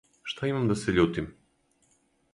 Шта 0.31 0.49
имам 0.53 0.65
да 0.71 0.77
се 0.85 0.95
љутим? 0.97 1.31